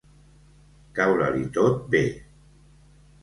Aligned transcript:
Caure-li 0.99 1.45
tot 1.57 1.77
bé. 1.97 2.03